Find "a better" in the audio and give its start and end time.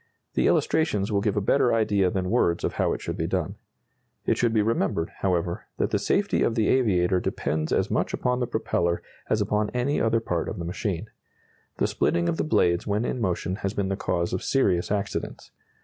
1.37-1.71